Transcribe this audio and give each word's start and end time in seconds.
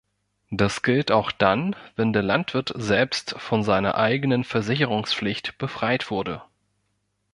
Das 0.49 0.81
gilt 0.81 1.11
auch 1.11 1.31
dann, 1.31 1.75
wenn 1.95 2.11
der 2.11 2.23
Landwirt 2.23 2.73
selbst 2.75 3.35
von 3.37 3.61
seiner 3.61 3.93
eigenen 3.99 4.43
Versicherungspflicht 4.43 5.59
befreit 5.59 6.09
wurde. 6.09 6.41